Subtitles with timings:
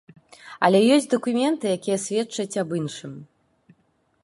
[0.67, 3.13] Але ёсць дакументы, якія сведчаць аб іншым.